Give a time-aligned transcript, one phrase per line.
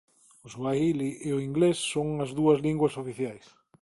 [0.45, 3.45] O suahili e o inglés son as dúas linguas oficiais.